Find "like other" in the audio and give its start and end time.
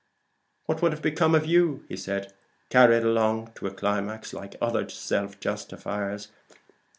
4.33-4.89